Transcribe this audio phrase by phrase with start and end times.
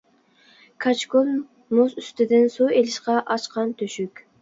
[0.85, 4.29] كاچكۇل-مۇز ئۈستىدىن سۇ ئېلىشقا ئاچقان تۆشۈك.